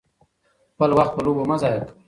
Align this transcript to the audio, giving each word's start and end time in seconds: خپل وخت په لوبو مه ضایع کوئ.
خپل 0.73 0.89
وخت 0.97 1.11
په 1.15 1.21
لوبو 1.25 1.43
مه 1.49 1.55
ضایع 1.61 1.81
کوئ. 1.87 1.91